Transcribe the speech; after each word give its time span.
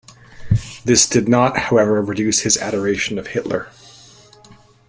This 0.83 1.07
did 1.07 1.29
not, 1.29 1.59
however, 1.59 2.01
reduce 2.01 2.39
his 2.39 2.57
adoration 2.57 3.19
of 3.19 3.27
Hitler. 3.27 3.67